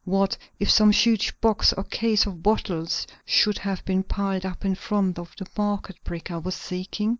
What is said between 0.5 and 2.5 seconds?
if some huge box or case of